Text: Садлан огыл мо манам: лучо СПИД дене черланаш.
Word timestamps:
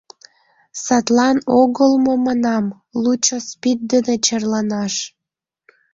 Садлан 0.83 1.37
огыл 1.61 1.91
мо 2.05 2.13
манам: 2.25 2.65
лучо 3.01 3.37
СПИД 3.49 3.79
дене 3.91 4.15
черланаш. 4.25 4.93